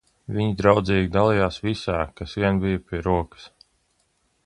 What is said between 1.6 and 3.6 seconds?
visā, kas vien bija pie rokas.